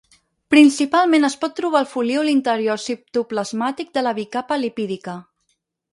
Principalment 0.53 1.27
es 1.27 1.35
pot 1.43 1.53
trobar 1.59 1.81
al 1.83 1.89
folíol 1.91 2.31
interior 2.33 2.81
citoplasmàtic 2.87 3.93
de 3.99 4.05
la 4.07 4.15
bicapa 4.21 4.59
lipídica. 4.63 5.17